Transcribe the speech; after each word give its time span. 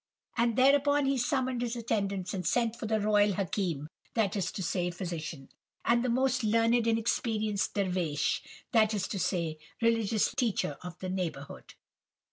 "And 0.35 0.55
thereupon 0.55 1.05
he 1.05 1.19
summoned 1.19 1.61
his 1.61 1.75
attendants, 1.75 2.33
and 2.33 2.43
sent 2.43 2.75
for 2.75 2.87
the 2.87 2.99
royal 2.99 3.33
Hakim, 3.33 3.87
that 4.15 4.35
is 4.35 4.51
to 4.53 4.63
say, 4.63 4.89
physician; 4.89 5.49
and 5.85 6.03
the 6.03 6.09
most 6.09 6.43
learned 6.43 6.87
and 6.87 6.97
experienced 6.97 7.75
Dervish, 7.75 8.41
that 8.71 8.95
is 8.95 9.07
to 9.09 9.19
say, 9.19 9.59
religious 9.79 10.33
teacher 10.33 10.79
of 10.81 10.97
the 11.01 11.09
neighbourhood. 11.09 11.75